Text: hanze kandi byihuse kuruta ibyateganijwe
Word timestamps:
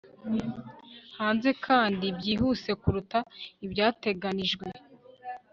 hanze 1.17 1.49
kandi 1.65 2.05
byihuse 2.17 2.69
kuruta 2.81 3.19
ibyateganijwe 3.65 4.65